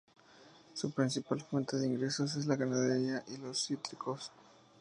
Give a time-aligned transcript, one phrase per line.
[0.73, 4.31] Su principal fuente de ingresos es la ganadería y los cítricos.